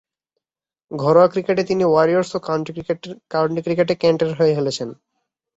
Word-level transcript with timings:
ঘরোয়া 0.91 1.27
ক্রিকেটে 1.27 1.63
তিনি 1.63 1.83
ওয়ারিয়র্স 1.87 2.29
ও 2.35 2.39
কাউন্টি 3.31 3.61
ক্রিকেটে 3.65 3.93
কেন্টের 4.01 4.31
হয়ে 4.39 4.55
খেলছেন। 4.57 4.89